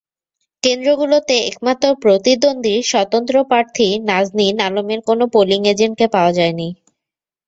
[0.63, 6.67] কেন্দ্রগুলোতে একমাত্র প্রতিদ্বন্দ্বী স্বতন্ত্র প্রার্থী নাজনীন আলমের কোনো পোলিং এজেন্টকে পাওয়া যায়নি।